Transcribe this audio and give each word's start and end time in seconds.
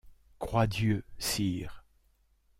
Croix-Dieu! 0.39 1.03
sire! 1.19 1.85